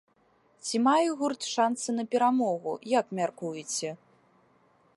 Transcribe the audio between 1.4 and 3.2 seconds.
шанцы на перамогу, як